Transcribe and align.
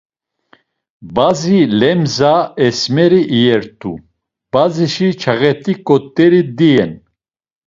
Bazi 1.15 1.59
lemza 1.79 2.33
esmeri 2.67 3.21
iyert̆u, 3.37 3.93
bazişi 4.51 5.09
çağet̆i 5.21 5.73
ǩot̆eri 5.87 6.41
dien. 6.57 6.91